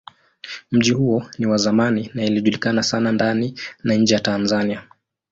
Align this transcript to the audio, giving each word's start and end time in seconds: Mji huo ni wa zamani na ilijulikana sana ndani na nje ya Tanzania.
Mji 0.71 0.91
huo 0.91 1.29
ni 1.37 1.45
wa 1.45 1.57
zamani 1.57 2.09
na 2.13 2.23
ilijulikana 2.23 2.83
sana 2.83 3.11
ndani 3.11 3.59
na 3.83 3.93
nje 3.93 4.13
ya 4.13 4.19
Tanzania. 4.19 4.83